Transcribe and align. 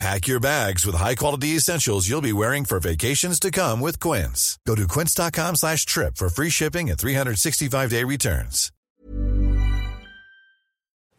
Pack 0.00 0.26
your 0.26 0.40
bags 0.40 0.84
with 0.84 0.96
high-quality 0.96 1.56
essentials 1.56 2.08
you'll 2.08 2.20
be 2.20 2.32
wearing 2.32 2.64
for 2.64 2.80
vacations 2.80 3.38
to 3.40 3.50
come 3.50 3.80
with 3.80 4.00
Quince. 4.00 4.58
Go 4.66 4.74
to 4.74 4.88
quince.com 4.88 5.54
slash 5.56 5.86
trip 5.86 6.16
for 6.16 6.28
free 6.28 6.50
shipping 6.50 6.90
and 6.90 6.98
365-day 6.98 8.04
returns. 8.04 8.70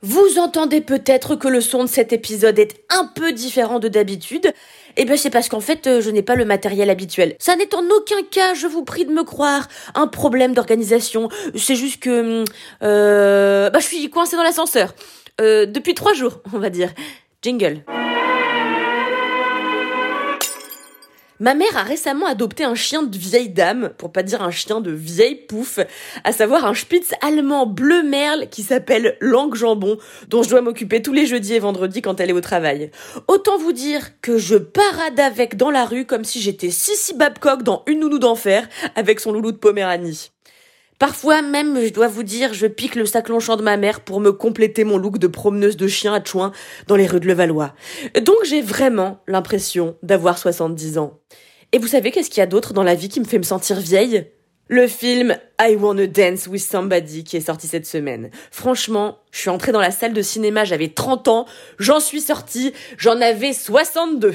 Vous 0.02 0.38
entendez 0.38 0.82
peut-être 0.82 1.36
que 1.36 1.48
le 1.48 1.62
son 1.62 1.86
de 1.86 1.90
cet 1.90 2.14
épisode 2.14 2.60
est 2.60 2.86
un 2.90 3.08
peu 3.08 3.32
différent 3.32 3.80
de 3.80 3.88
d'habitude. 3.88 4.54
Eh 4.98 5.06
bien, 5.06 5.18
c'est 5.18 5.32
parce 5.32 5.50
qu'en 5.50 5.62
fait, 5.62 5.88
euh, 5.88 6.00
je 6.00 6.12
n'ai 6.12 6.22
pas 6.22 6.36
le 6.36 6.46
matériel 6.46 6.92
habituel. 6.92 7.36
Ça 7.40 7.56
n'est 7.56 7.74
en 7.74 7.84
aucun 7.90 8.22
cas, 8.30 8.54
je 8.54 8.68
vous 8.68 8.84
prie 8.84 9.06
de 9.06 9.12
me 9.12 9.24
croire, 9.24 9.68
un 9.96 10.06
problème 10.06 10.54
d'organisation. 10.54 11.30
C'est 11.56 11.76
juste 11.76 12.04
que... 12.04 12.46
Euh, 12.84 13.72
bah, 13.72 13.80
je 13.80 13.86
suis 13.86 14.10
coincée 14.12 14.36
dans 14.36 14.44
l'ascenseur. 14.44 14.94
Euh, 15.42 15.66
depuis 15.66 15.96
trois 15.96 16.14
jours, 16.14 16.40
on 16.54 16.60
va 16.60 16.70
dire. 16.70 16.94
Jingle. 17.42 17.84
Ma 21.42 21.54
mère 21.54 21.76
a 21.76 21.84
récemment 21.84 22.28
adopté 22.28 22.64
un 22.64 22.76
chien 22.76 23.04
de 23.04 23.18
vieille 23.18 23.50
dame, 23.50 23.92
pour 23.98 24.12
pas 24.12 24.24
dire 24.24 24.42
un 24.42 24.52
chien 24.52 24.80
de 24.80 24.92
vieille 24.92 25.36
pouffe, 25.36 25.80
à 26.24 26.32
savoir 26.32 26.66
un 26.66 26.74
spitz 26.74 27.14
allemand 27.22 27.66
bleu 27.66 28.04
merle 28.04 28.48
qui 28.50 28.64
s'appelle 28.64 29.18
Langue 29.20 29.56
Jambon, 29.56 29.98
dont 30.30 30.44
je 30.44 30.50
dois 30.50 30.62
m'occuper 30.62 31.02
tous 31.02 31.12
les 31.12 31.26
jeudis 31.26 31.56
et 31.56 31.60
vendredis 31.60 32.02
quand 32.02 32.22
elle 32.22 32.30
est 32.30 32.34
au 32.34 32.42
travail. 32.42 32.90
Autant 33.28 33.58
vous 33.58 33.74
dire 33.74 34.22
que 34.22 34.38
je 34.38 34.56
parade 34.56 35.20
avec 35.20 35.58
dans 35.58 35.72
la 35.72 35.86
rue 35.86 36.06
comme 36.06 36.24
si 36.24 36.40
j'étais 36.40 36.70
Sissy 36.70 37.14
Babcock 37.16 37.64
dans 37.64 37.84
Une 37.88 38.00
nounou 38.00 38.20
d'enfer 38.20 38.70
avec 38.96 39.20
son 39.20 39.34
loulou 39.34 39.52
de 39.52 39.58
Poméranie. 39.58 40.35
Parfois 40.98 41.42
même, 41.42 41.84
je 41.84 41.92
dois 41.92 42.08
vous 42.08 42.24
dire, 42.24 42.54
je 42.54 42.68
pique 42.68 42.96
le 42.96 43.06
sac 43.06 43.28
longchamp 43.28 43.58
de 43.58 43.64
ma 43.64 43.76
mère 43.76 44.00
pour 44.00 44.22
me 44.22 44.32
compléter 44.32 44.86
mon 44.86 44.98
look 44.98 45.18
de 45.18 45.28
promeneuse 45.28 45.76
de 45.76 45.88
chien 45.88 46.14
à 46.14 46.24
chouin 46.24 46.54
dans 46.88 46.96
les 46.96 47.06
rues 47.06 47.20
de 47.20 47.28
Levallois. 47.28 47.74
Donc 48.22 48.38
j'ai 48.46 48.62
vraiment 48.62 49.20
l'impression 49.28 49.98
d'avoir 50.04 50.38
70 50.38 50.98
ans. 50.98 51.20
Et 51.74 51.80
vous 51.80 51.88
savez 51.88 52.12
qu'est-ce 52.12 52.30
qu'il 52.30 52.40
y 52.40 52.44
a 52.44 52.48
d'autre 52.48 52.74
dans 52.74 52.84
la 52.84 52.96
vie 52.96 53.10
qui 53.10 53.20
me 53.20 53.26
fait 53.26 53.38
me 53.38 53.44
sentir 53.44 53.80
vieille? 53.82 54.32
Le 54.68 54.88
film 54.88 55.38
I 55.62 55.76
Wanna 55.76 56.08
Dance 56.08 56.48
with 56.48 56.64
Somebody 56.64 57.26
qui 57.26 57.38
est 57.38 57.42
sorti 57.42 57.68
cette 57.68 57.86
semaine. 57.86 58.32
Franchement, 58.50 59.20
je 59.32 59.40
suis 59.42 59.50
entrée 59.50 59.74
dans 59.74 59.82
la 59.82 59.92
salle 59.92 60.14
de 60.14 60.22
cinéma, 60.22 60.64
j'avais 60.64 60.88
30 60.88 61.28
ans, 61.28 61.46
j'en 61.78 62.00
suis 62.00 62.22
sortie, 62.22 62.74
j'en 62.98 63.20
avais 63.20 63.54
62. 63.54 64.34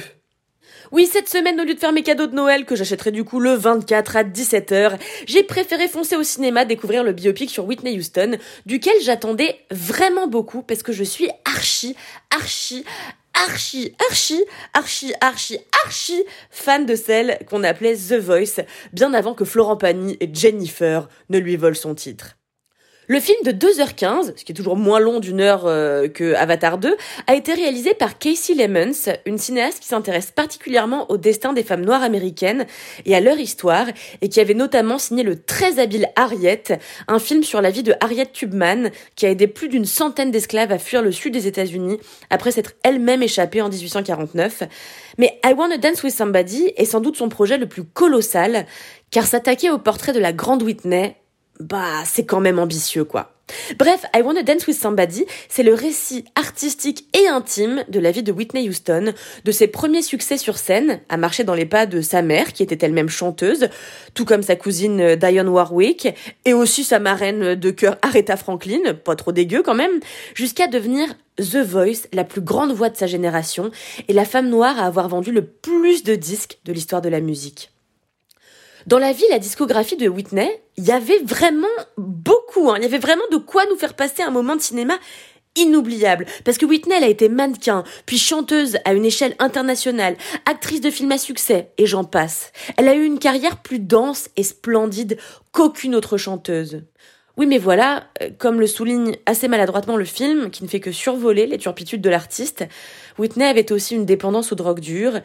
Oui, 0.91 1.07
cette 1.11 1.29
semaine, 1.29 1.59
au 1.59 1.63
lieu 1.63 1.73
de 1.73 1.79
faire 1.79 1.93
mes 1.93 2.03
cadeaux 2.03 2.27
de 2.27 2.35
Noël, 2.35 2.65
que 2.65 2.75
j'achèterai 2.75 3.11
du 3.11 3.23
coup 3.23 3.39
le 3.39 3.53
24 3.53 4.17
à 4.17 4.23
17h, 4.23 4.97
j'ai 5.25 5.43
préféré 5.43 5.87
foncer 5.87 6.15
au 6.15 6.23
cinéma 6.23 6.65
découvrir 6.65 7.03
le 7.03 7.13
biopic 7.13 7.49
sur 7.49 7.65
Whitney 7.65 7.97
Houston, 7.97 8.37
duquel 8.65 8.95
j'attendais 9.01 9.59
vraiment 9.71 10.27
beaucoup 10.27 10.63
parce 10.63 10.83
que 10.83 10.91
je 10.91 11.03
suis 11.03 11.29
archi, 11.45 11.95
archi, 12.29 12.83
archi, 13.33 13.95
archi, 14.09 14.43
archi, 14.73 15.13
archi, 15.21 15.59
archi 15.85 16.23
fan 16.49 16.85
de 16.85 16.95
celle 16.95 17.39
qu'on 17.49 17.63
appelait 17.63 17.95
The 17.95 18.19
Voice, 18.19 18.61
bien 18.93 19.13
avant 19.13 19.33
que 19.33 19.45
Florent 19.45 19.77
Pagny 19.77 20.17
et 20.19 20.29
Jennifer 20.33 21.07
ne 21.29 21.39
lui 21.39 21.55
volent 21.55 21.75
son 21.75 21.95
titre. 21.95 22.35
Le 23.11 23.19
film 23.19 23.39
de 23.43 23.51
2h15, 23.51 24.37
ce 24.37 24.45
qui 24.45 24.53
est 24.53 24.55
toujours 24.55 24.77
moins 24.77 25.01
long 25.01 25.19
d'une 25.19 25.41
heure 25.41 25.63
euh, 25.65 26.07
que 26.07 26.33
Avatar 26.35 26.77
2, 26.77 26.95
a 27.27 27.35
été 27.35 27.53
réalisé 27.53 27.93
par 27.93 28.17
Casey 28.17 28.53
Lemons, 28.53 29.11
une 29.25 29.37
cinéaste 29.37 29.81
qui 29.81 29.87
s'intéresse 29.89 30.31
particulièrement 30.31 31.11
au 31.11 31.17
destin 31.17 31.51
des 31.51 31.63
femmes 31.63 31.83
noires 31.83 32.03
américaines 32.03 32.65
et 33.05 33.13
à 33.13 33.19
leur 33.19 33.37
histoire, 33.37 33.87
et 34.21 34.29
qui 34.29 34.39
avait 34.39 34.53
notamment 34.53 34.97
signé 34.97 35.23
le 35.23 35.37
très 35.43 35.77
habile 35.79 36.07
Harriet, 36.15 36.79
un 37.09 37.19
film 37.19 37.43
sur 37.43 37.59
la 37.59 37.69
vie 37.69 37.83
de 37.83 37.93
Harriet 37.99 38.27
Tubman, 38.27 38.91
qui 39.17 39.25
a 39.25 39.29
aidé 39.29 39.47
plus 39.47 39.67
d'une 39.67 39.83
centaine 39.83 40.31
d'esclaves 40.31 40.71
à 40.71 40.79
fuir 40.79 41.01
le 41.01 41.11
sud 41.11 41.33
des 41.33 41.47
États-Unis 41.47 41.99
après 42.29 42.51
s'être 42.51 42.71
elle-même 42.81 43.23
échappée 43.23 43.61
en 43.61 43.67
1849. 43.67 44.63
Mais 45.17 45.37
I 45.43 45.51
Wanna 45.51 45.79
Dance 45.79 46.01
with 46.01 46.15
Somebody 46.15 46.71
est 46.77 46.85
sans 46.85 47.01
doute 47.01 47.17
son 47.17 47.27
projet 47.27 47.57
le 47.57 47.67
plus 47.67 47.83
colossal, 47.83 48.65
car 49.09 49.25
s'attaquer 49.25 49.69
au 49.69 49.79
portrait 49.79 50.13
de 50.13 50.19
la 50.21 50.31
grande 50.31 50.63
Whitney 50.63 51.17
bah, 51.61 52.03
c'est 52.05 52.25
quand 52.25 52.39
même 52.39 52.59
ambitieux, 52.59 53.05
quoi. 53.05 53.33
Bref, 53.77 54.05
I 54.15 54.21
Wanna 54.21 54.43
Dance 54.43 54.65
with 54.67 54.77
Somebody, 54.77 55.25
c'est 55.49 55.63
le 55.63 55.73
récit 55.73 56.25
artistique 56.35 57.05
et 57.13 57.27
intime 57.27 57.83
de 57.89 57.99
la 57.99 58.11
vie 58.11 58.23
de 58.23 58.31
Whitney 58.31 58.67
Houston, 58.67 59.13
de 59.43 59.51
ses 59.51 59.67
premiers 59.67 60.01
succès 60.01 60.37
sur 60.37 60.57
scène, 60.57 61.01
à 61.09 61.17
marcher 61.17 61.43
dans 61.43 61.53
les 61.53 61.65
pas 61.65 61.85
de 61.85 62.01
sa 62.01 62.21
mère, 62.21 62.53
qui 62.53 62.63
était 62.63 62.85
elle-même 62.85 63.09
chanteuse, 63.09 63.69
tout 64.13 64.25
comme 64.25 64.43
sa 64.43 64.55
cousine 64.55 65.01
euh, 65.01 65.15
Dionne 65.15 65.49
Warwick, 65.49 66.07
et 66.45 66.53
aussi 66.53 66.83
sa 66.83 66.99
marraine 66.99 67.55
de 67.55 67.71
cœur 67.71 67.97
Aretha 68.01 68.37
Franklin, 68.37 68.93
pas 69.03 69.15
trop 69.15 69.31
dégueu 69.31 69.63
quand 69.63 69.75
même, 69.75 69.99
jusqu'à 70.33 70.67
devenir 70.67 71.13
The 71.37 71.57
Voice, 71.57 72.07
la 72.13 72.23
plus 72.23 72.41
grande 72.41 72.71
voix 72.71 72.89
de 72.89 72.97
sa 72.97 73.07
génération, 73.07 73.71
et 74.07 74.13
la 74.13 74.25
femme 74.25 74.49
noire 74.49 74.79
à 74.79 74.85
avoir 74.85 75.09
vendu 75.09 75.31
le 75.31 75.45
plus 75.45 76.03
de 76.03 76.15
disques 76.15 76.59
de 76.65 76.73
l'histoire 76.73 77.01
de 77.01 77.09
la 77.09 77.21
musique. 77.21 77.71
Dans 78.87 78.99
la 78.99 79.11
vie, 79.11 79.25
la 79.29 79.39
discographie 79.39 79.97
de 79.97 80.07
Whitney, 80.07 80.61
il 80.77 80.85
y 80.85 80.91
avait 80.91 81.19
vraiment 81.23 81.67
beaucoup, 81.97 82.69
hein. 82.69 82.75
il 82.77 82.83
y 82.83 82.87
avait 82.87 82.97
vraiment 82.97 83.27
de 83.31 83.37
quoi 83.37 83.63
nous 83.69 83.77
faire 83.77 83.95
passer 83.95 84.23
un 84.23 84.31
moment 84.31 84.55
de 84.55 84.61
cinéma 84.61 84.97
inoubliable. 85.55 86.25
Parce 86.45 86.57
que 86.57 86.65
Whitney, 86.65 86.95
elle 86.95 87.03
a 87.03 87.09
été 87.09 87.29
mannequin, 87.29 87.83
puis 88.05 88.17
chanteuse 88.17 88.77
à 88.85 88.93
une 88.93 89.05
échelle 89.05 89.35
internationale, 89.39 90.15
actrice 90.45 90.81
de 90.81 90.89
films 90.89 91.11
à 91.11 91.17
succès, 91.17 91.71
et 91.77 91.85
j'en 91.85 92.03
passe. 92.03 92.51
Elle 92.77 92.87
a 92.87 92.95
eu 92.95 93.03
une 93.03 93.19
carrière 93.19 93.61
plus 93.61 93.79
dense 93.79 94.29
et 94.37 94.43
splendide 94.43 95.17
qu'aucune 95.51 95.95
autre 95.95 96.17
chanteuse. 96.17 96.83
Oui, 97.37 97.45
mais 97.45 97.57
voilà, 97.57 98.07
euh, 98.21 98.29
comme 98.37 98.59
le 98.59 98.67
souligne 98.67 99.15
assez 99.25 99.47
maladroitement 99.47 99.95
le 99.95 100.03
film, 100.03 100.51
qui 100.51 100.63
ne 100.63 100.69
fait 100.69 100.81
que 100.81 100.91
survoler 100.91 101.47
les 101.47 101.57
turpitudes 101.57 102.01
de 102.01 102.09
l'artiste, 102.09 102.65
Whitney 103.17 103.45
avait 103.45 103.71
aussi 103.71 103.95
une 103.95 104.05
dépendance 104.05 104.51
aux 104.51 104.55
drogues 104.55 104.81
dures 104.81 105.19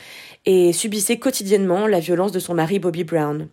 et 0.44 0.72
subissait 0.72 1.18
quotidiennement 1.18 1.86
la 1.88 1.98
violence 1.98 2.30
de 2.30 2.38
son 2.38 2.54
mari 2.54 2.78
Bobby 2.78 3.02
Brown. 3.02 3.48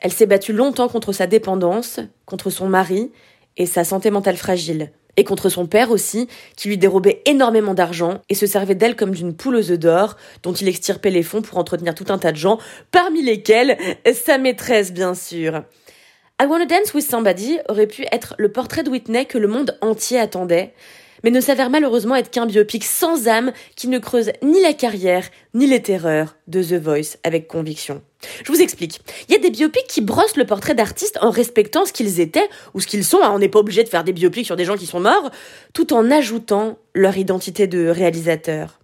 Elle 0.00 0.12
s'est 0.12 0.26
battue 0.26 0.52
longtemps 0.52 0.88
contre 0.88 1.12
sa 1.12 1.26
dépendance, 1.26 2.00
contre 2.26 2.50
son 2.50 2.68
mari 2.68 3.10
et 3.56 3.66
sa 3.66 3.84
santé 3.84 4.10
mentale 4.10 4.36
fragile, 4.36 4.90
et 5.16 5.24
contre 5.24 5.48
son 5.48 5.66
père 5.66 5.90
aussi, 5.90 6.28
qui 6.56 6.68
lui 6.68 6.76
dérobait 6.76 7.22
énormément 7.24 7.72
d'argent 7.72 8.20
et 8.28 8.34
se 8.34 8.46
servait 8.46 8.74
d'elle 8.74 8.96
comme 8.96 9.12
d'une 9.12 9.34
poule 9.34 9.56
aux 9.56 9.70
œufs 9.70 9.78
d'or, 9.78 10.16
dont 10.42 10.52
il 10.52 10.68
extirpait 10.68 11.10
les 11.10 11.22
fonds 11.22 11.40
pour 11.40 11.56
entretenir 11.56 11.94
tout 11.94 12.06
un 12.08 12.18
tas 12.18 12.32
de 12.32 12.36
gens, 12.36 12.58
parmi 12.90 13.22
lesquels 13.22 13.78
sa 14.12 14.36
maîtresse 14.36 14.92
bien 14.92 15.14
sûr. 15.14 15.62
I 16.42 16.46
Wanna 16.46 16.66
Dance 16.66 16.92
with 16.94 17.08
Somebody 17.08 17.58
aurait 17.68 17.86
pu 17.86 18.04
être 18.10 18.34
le 18.38 18.50
portrait 18.50 18.82
de 18.82 18.90
Whitney 18.90 19.24
que 19.24 19.38
le 19.38 19.46
monde 19.46 19.78
entier 19.80 20.18
attendait, 20.18 20.74
mais 21.22 21.30
ne 21.30 21.40
s'avère 21.40 21.70
malheureusement 21.70 22.16
être 22.16 22.32
qu'un 22.32 22.44
biopic 22.44 22.84
sans 22.84 23.28
âme 23.28 23.52
qui 23.76 23.86
ne 23.86 24.00
creuse 24.00 24.32
ni 24.42 24.60
la 24.60 24.72
carrière 24.72 25.28
ni 25.54 25.68
les 25.68 25.80
terreurs 25.80 26.34
de 26.48 26.60
The 26.60 26.72
Voice 26.72 27.18
avec 27.22 27.46
conviction. 27.46 28.02
Je 28.44 28.50
vous 28.50 28.60
explique. 28.60 29.00
Il 29.28 29.32
y 29.32 29.36
a 29.36 29.40
des 29.40 29.50
biopics 29.50 29.86
qui 29.86 30.00
brossent 30.00 30.36
le 30.36 30.44
portrait 30.44 30.74
d'artistes 30.74 31.18
en 31.22 31.30
respectant 31.30 31.86
ce 31.86 31.92
qu'ils 31.92 32.18
étaient 32.18 32.48
ou 32.74 32.80
ce 32.80 32.88
qu'ils 32.88 33.04
sont. 33.04 33.20
Hein. 33.22 33.30
On 33.32 33.38
n'est 33.38 33.48
pas 33.48 33.60
obligé 33.60 33.84
de 33.84 33.88
faire 33.88 34.02
des 34.02 34.12
biopics 34.12 34.46
sur 34.46 34.56
des 34.56 34.64
gens 34.64 34.76
qui 34.76 34.86
sont 34.86 35.00
morts, 35.00 35.30
tout 35.72 35.94
en 35.94 36.10
ajoutant 36.10 36.78
leur 36.94 37.16
identité 37.16 37.68
de 37.68 37.86
réalisateur. 37.86 38.80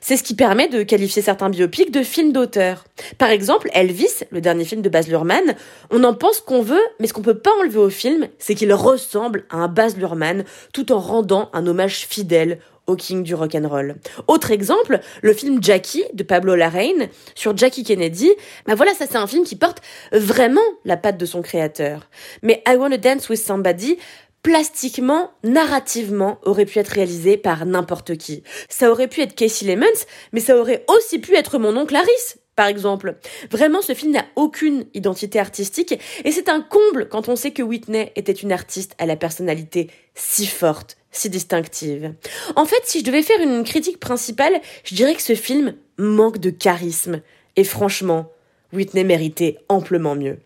C'est 0.00 0.16
ce 0.16 0.22
qui 0.22 0.34
permet 0.34 0.68
de 0.68 0.82
qualifier 0.82 1.20
certains 1.20 1.50
biopics 1.50 1.90
de 1.90 2.02
films 2.02 2.32
d'auteur. 2.32 2.84
Par 3.18 3.28
exemple, 3.28 3.68
Elvis, 3.74 4.24
le 4.30 4.40
dernier 4.40 4.64
film 4.64 4.80
de 4.80 4.88
Baz 4.88 5.08
Luhrmann, 5.08 5.54
on 5.90 6.02
en 6.04 6.14
pense 6.14 6.40
qu'on 6.40 6.62
veut, 6.62 6.82
mais 6.98 7.06
ce 7.06 7.12
qu'on 7.12 7.22
peut 7.22 7.38
pas 7.38 7.50
enlever 7.60 7.78
au 7.78 7.90
film, 7.90 8.28
c'est 8.38 8.54
qu'il 8.54 8.72
ressemble 8.72 9.44
à 9.50 9.58
un 9.58 9.68
Baz 9.68 9.96
Luhrmann 9.96 10.44
tout 10.72 10.90
en 10.90 11.00
rendant 11.00 11.50
un 11.52 11.66
hommage 11.66 12.06
fidèle 12.06 12.60
au 12.86 12.96
king 12.96 13.22
du 13.22 13.34
rock'n'roll. 13.34 13.96
Autre 14.26 14.50
exemple, 14.50 15.00
le 15.22 15.32
film 15.32 15.62
Jackie 15.62 16.04
de 16.14 16.22
Pablo 16.22 16.56
Larraine 16.56 17.08
sur 17.34 17.56
Jackie 17.56 17.84
Kennedy. 17.84 18.30
Ben 18.66 18.74
voilà, 18.74 18.94
ça 18.94 19.06
c'est 19.08 19.18
un 19.18 19.26
film 19.26 19.44
qui 19.44 19.56
porte 19.56 19.80
vraiment 20.12 20.60
la 20.84 20.96
patte 20.96 21.18
de 21.18 21.26
son 21.26 21.42
créateur. 21.42 22.08
Mais 22.42 22.62
I 22.66 22.74
Wanna 22.76 22.96
Dance 22.96 23.28
with 23.28 23.40
Somebody 23.40 23.98
plastiquement, 24.42 25.30
narrativement, 25.44 26.38
aurait 26.42 26.64
pu 26.64 26.78
être 26.78 26.88
réalisé 26.88 27.36
par 27.36 27.66
n'importe 27.66 28.16
qui. 28.16 28.42
Ça 28.68 28.90
aurait 28.90 29.08
pu 29.08 29.20
être 29.20 29.34
Casey 29.34 29.66
Lemons, 29.66 29.86
mais 30.32 30.40
ça 30.40 30.56
aurait 30.56 30.84
aussi 30.88 31.18
pu 31.18 31.34
être 31.34 31.58
mon 31.58 31.76
oncle 31.76 31.94
Harris, 31.94 32.38
par 32.56 32.66
exemple. 32.66 33.16
Vraiment, 33.50 33.82
ce 33.82 33.94
film 33.94 34.12
n'a 34.12 34.26
aucune 34.36 34.86
identité 34.94 35.38
artistique, 35.38 35.98
et 36.24 36.32
c'est 36.32 36.48
un 36.48 36.60
comble 36.60 37.08
quand 37.08 37.28
on 37.28 37.36
sait 37.36 37.52
que 37.52 37.62
Whitney 37.62 38.12
était 38.16 38.32
une 38.32 38.52
artiste 38.52 38.94
à 38.98 39.06
la 39.06 39.16
personnalité 39.16 39.90
si 40.14 40.46
forte, 40.46 40.96
si 41.10 41.28
distinctive. 41.28 42.14
En 42.56 42.64
fait, 42.64 42.82
si 42.84 43.00
je 43.00 43.04
devais 43.04 43.22
faire 43.22 43.40
une 43.40 43.64
critique 43.64 44.00
principale, 44.00 44.60
je 44.84 44.94
dirais 44.94 45.14
que 45.14 45.22
ce 45.22 45.34
film 45.34 45.74
manque 45.98 46.38
de 46.38 46.50
charisme. 46.50 47.20
Et 47.56 47.64
franchement, 47.64 48.30
Whitney 48.72 49.04
méritait 49.04 49.58
amplement 49.68 50.14
mieux. 50.14 50.38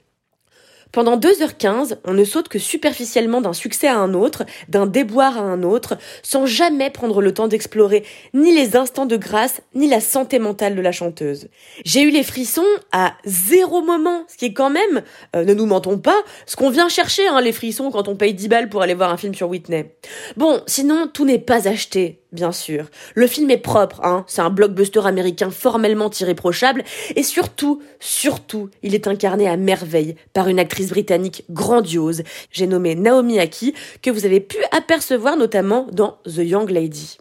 Pendant 0.95 1.17
2h15, 1.17 1.97
on 2.05 2.13
ne 2.15 2.23
saute 2.23 2.47
que 2.47 2.61
superficiellement 2.61 3.41
d'un 3.41 3.53
succès 3.53 3.89
à 3.89 3.99
un 3.99 4.15
autre, 4.15 4.45
d'un 4.69 4.87
déboire 4.87 5.37
à 5.39 5.41
un 5.41 5.65
autre, 5.65 5.99
sans 6.23 6.47
jamais 6.47 6.89
prendre 6.89 7.21
le 7.21 7.35
temps 7.35 7.49
d'explorer 7.49 8.05
ni 8.33 8.55
les 8.55 8.77
instants 8.77 9.05
de 9.05 9.17
grâce, 9.17 9.61
ni 9.75 9.89
la 9.89 9.99
santé 9.99 10.39
mentale 10.39 10.77
de 10.77 10.81
la 10.81 10.93
chanteuse. 10.93 11.49
J'ai 11.85 12.03
eu 12.03 12.11
les 12.11 12.23
frissons 12.23 12.63
à 12.93 13.15
zéro 13.25 13.83
moment, 13.83 14.23
ce 14.29 14.37
qui 14.37 14.45
est 14.45 14.53
quand 14.53 14.71
même, 14.71 15.03
euh, 15.35 15.45
ne 15.45 15.53
nous 15.53 15.67
mentons 15.67 15.99
pas, 15.99 16.23
ce 16.47 16.55
qu'on 16.55 16.71
vient 16.71 16.89
chercher, 16.89 17.27
hein, 17.27 17.41
les 17.41 17.51
frissons 17.51 17.91
quand 17.91 18.07
on 18.07 18.15
paye 18.15 18.33
10 18.33 18.47
balles 18.47 18.69
pour 18.69 18.81
aller 18.81 18.95
voir 18.95 19.11
un 19.11 19.17
film 19.17 19.35
sur 19.35 19.49
Whitney. 19.49 19.97
Bon, 20.37 20.63
sinon, 20.69 21.09
tout 21.13 21.25
n'est 21.25 21.41
pas 21.41 21.67
acheté 21.67 22.21
bien 22.35 22.53
sûr. 22.53 22.87
Le 23.15 23.27
film 23.27 23.51
est 23.51 23.59
propre, 23.59 24.01
hein, 24.05 24.25
c'est 24.27 24.43
un 24.43 24.51
blockbuster 24.51 25.07
américain 25.07 25.51
formellement 25.51 26.11
irréprochable, 26.11 26.85
et 27.17 27.23
surtout, 27.23 27.83
surtout, 28.01 28.69
il 28.83 28.95
est 28.95 29.07
incarné 29.07 29.49
à 29.49 29.57
merveille 29.57 30.17
par 30.33 30.49
une 30.49 30.59
actrice 30.59 30.91
britannique 30.91 31.45
grandiose, 31.51 32.23
j'ai 32.51 32.67
nommé 32.67 32.95
Naomi 32.95 33.39
Aki, 33.39 33.75
que 34.03 34.11
vous 34.11 34.27
avez 34.27 34.41
pu 34.41 34.59
apercevoir 34.73 35.37
notamment 35.37 35.87
dans 35.93 36.19
The 36.27 36.39
Young 36.39 36.71
Lady. 36.71 37.19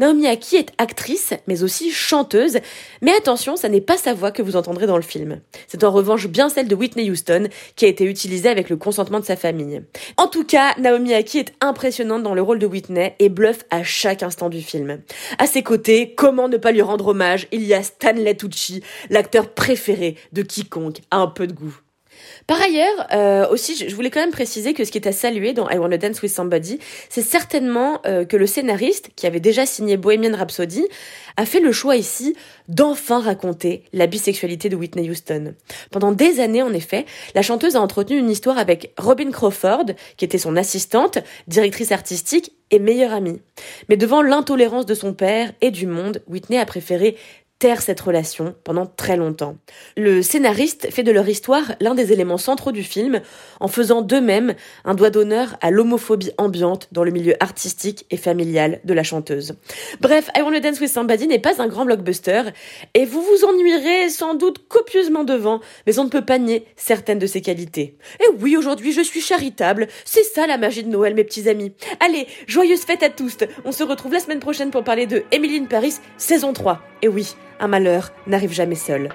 Naomi 0.00 0.26
Aki 0.26 0.56
est 0.56 0.72
actrice, 0.78 1.34
mais 1.46 1.62
aussi 1.62 1.90
chanteuse. 1.90 2.56
Mais 3.02 3.12
attention, 3.12 3.56
ça 3.56 3.68
n'est 3.68 3.82
pas 3.82 3.98
sa 3.98 4.14
voix 4.14 4.30
que 4.30 4.40
vous 4.40 4.56
entendrez 4.56 4.86
dans 4.86 4.96
le 4.96 5.02
film. 5.02 5.42
C'est 5.68 5.84
en 5.84 5.90
revanche 5.90 6.26
bien 6.26 6.48
celle 6.48 6.68
de 6.68 6.74
Whitney 6.74 7.10
Houston, 7.10 7.48
qui 7.76 7.84
a 7.84 7.88
été 7.88 8.04
utilisée 8.04 8.48
avec 8.48 8.70
le 8.70 8.78
consentement 8.78 9.20
de 9.20 9.26
sa 9.26 9.36
famille. 9.36 9.82
En 10.16 10.26
tout 10.26 10.44
cas, 10.44 10.74
Naomi 10.78 11.12
Aki 11.12 11.40
est 11.40 11.52
impressionnante 11.60 12.22
dans 12.22 12.34
le 12.34 12.40
rôle 12.40 12.58
de 12.58 12.66
Whitney 12.66 13.14
et 13.18 13.28
bluffe 13.28 13.64
à 13.68 13.82
chaque 13.82 14.22
instant 14.22 14.48
du 14.48 14.62
film. 14.62 15.02
À 15.38 15.46
ses 15.46 15.62
côtés, 15.62 16.14
comment 16.14 16.48
ne 16.48 16.56
pas 16.56 16.72
lui 16.72 16.80
rendre 16.80 17.08
hommage, 17.08 17.46
il 17.52 17.64
y 17.64 17.74
a 17.74 17.82
Stanley 17.82 18.34
Tucci, 18.34 18.82
l'acteur 19.10 19.52
préféré 19.52 20.16
de 20.32 20.40
quiconque 20.40 21.02
a 21.10 21.18
un 21.18 21.26
peu 21.26 21.46
de 21.46 21.52
goût. 21.52 21.78
Par 22.50 22.60
ailleurs, 22.60 23.06
euh, 23.12 23.46
aussi, 23.48 23.76
je 23.76 23.94
voulais 23.94 24.10
quand 24.10 24.18
même 24.18 24.32
préciser 24.32 24.74
que 24.74 24.84
ce 24.84 24.90
qui 24.90 24.98
est 24.98 25.06
à 25.06 25.12
saluer 25.12 25.52
dans 25.52 25.70
I 25.70 25.78
Wanna 25.78 25.98
Dance 25.98 26.20
with 26.20 26.32
Somebody, 26.32 26.80
c'est 27.08 27.22
certainement 27.22 28.00
euh, 28.06 28.24
que 28.24 28.36
le 28.36 28.48
scénariste, 28.48 29.10
qui 29.14 29.28
avait 29.28 29.38
déjà 29.38 29.66
signé 29.66 29.96
Bohemian 29.96 30.36
Rhapsody, 30.36 30.84
a 31.36 31.46
fait 31.46 31.60
le 31.60 31.70
choix 31.70 31.94
ici 31.94 32.34
d'enfin 32.66 33.20
raconter 33.20 33.84
la 33.92 34.08
bisexualité 34.08 34.68
de 34.68 34.74
Whitney 34.74 35.08
Houston. 35.08 35.54
Pendant 35.92 36.10
des 36.10 36.40
années, 36.40 36.64
en 36.64 36.72
effet, 36.72 37.06
la 37.36 37.42
chanteuse 37.42 37.76
a 37.76 37.80
entretenu 37.80 38.18
une 38.18 38.28
histoire 38.28 38.58
avec 38.58 38.94
Robin 38.98 39.30
Crawford, 39.30 39.86
qui 40.16 40.24
était 40.24 40.36
son 40.36 40.56
assistante, 40.56 41.18
directrice 41.46 41.92
artistique 41.92 42.50
et 42.72 42.78
meilleure 42.80 43.12
amie. 43.12 43.40
Mais 43.88 43.96
devant 43.96 44.22
l'intolérance 44.22 44.86
de 44.86 44.94
son 44.94 45.12
père 45.12 45.52
et 45.60 45.70
du 45.70 45.86
monde, 45.86 46.22
Whitney 46.26 46.58
a 46.58 46.66
préféré 46.66 47.16
taire 47.60 47.82
cette 47.82 48.00
relation 48.00 48.54
pendant 48.64 48.86
très 48.86 49.18
longtemps. 49.18 49.56
Le 49.96 50.22
scénariste 50.22 50.90
fait 50.90 51.02
de 51.02 51.12
leur 51.12 51.28
histoire 51.28 51.74
l'un 51.78 51.94
des 51.94 52.10
éléments 52.10 52.38
centraux 52.38 52.72
du 52.72 52.82
film, 52.82 53.20
en 53.60 53.68
faisant 53.68 54.00
d'eux-mêmes 54.00 54.54
un 54.86 54.94
doigt 54.94 55.10
d'honneur 55.10 55.58
à 55.60 55.70
l'homophobie 55.70 56.32
ambiante 56.38 56.88
dans 56.90 57.04
le 57.04 57.10
milieu 57.10 57.34
artistique 57.38 58.06
et 58.10 58.16
familial 58.16 58.80
de 58.84 58.94
la 58.94 59.02
chanteuse. 59.02 59.56
Bref, 60.00 60.30
I 60.36 60.40
Wanna 60.40 60.60
Dance 60.60 60.80
with 60.80 60.90
Somebody 60.90 61.28
n'est 61.28 61.38
pas 61.38 61.60
un 61.62 61.68
grand 61.68 61.84
blockbuster, 61.84 62.44
et 62.94 63.04
vous 63.04 63.20
vous 63.20 63.44
ennuierez 63.44 64.08
sans 64.08 64.34
doute 64.34 64.66
copieusement 64.66 65.24
devant, 65.24 65.60
mais 65.86 65.98
on 65.98 66.04
ne 66.04 66.10
peut 66.10 66.24
pas 66.24 66.38
nier 66.38 66.64
certaines 66.76 67.18
de 67.18 67.26
ses 67.26 67.42
qualités. 67.42 67.98
Et 68.20 68.34
oui, 68.40 68.56
aujourd'hui 68.56 68.92
je 68.92 69.02
suis 69.02 69.20
charitable, 69.20 69.86
c'est 70.06 70.24
ça 70.24 70.46
la 70.46 70.56
magie 70.56 70.82
de 70.82 70.88
Noël 70.88 71.14
mes 71.14 71.24
petits 71.24 71.46
amis. 71.46 71.72
Allez, 72.00 72.26
joyeuse 72.46 72.80
fête 72.80 73.02
à 73.02 73.10
tous, 73.10 73.36
on 73.66 73.72
se 73.72 73.82
retrouve 73.82 74.14
la 74.14 74.20
semaine 74.20 74.40
prochaine 74.40 74.70
pour 74.70 74.82
parler 74.82 75.06
de 75.06 75.24
Emily 75.30 75.58
in 75.58 75.66
Paris, 75.66 75.96
saison 76.16 76.54
3. 76.54 76.80
Et 77.02 77.08
oui, 77.08 77.34
un 77.60 77.68
malheur 77.68 78.10
n'arrive 78.26 78.52
jamais 78.52 78.74
seul. 78.74 79.10